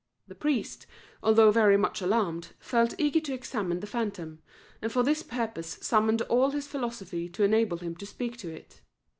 The 0.27 0.33
priest, 0.33 0.87
although 1.21 1.51
very 1.51 1.77
much 1.77 2.01
alarmed, 2.01 2.53
felt 2.57 2.95
eager 2.97 3.19
to 3.19 3.35
examine 3.35 3.81
the 3.81 3.85
phantom, 3.85 4.41
and 4.81 4.91
for 4.91 5.03
this 5.03 5.21
purpose 5.21 5.77
summoned 5.79 6.23
all 6.23 6.49
his 6.49 6.65
philosophy 6.65 7.29
to 7.29 7.43
enable 7.43 7.77
him 7.77 7.95
to 7.97 8.07
speak 8.07 8.37
to 8.37 8.49
it. 8.51 8.81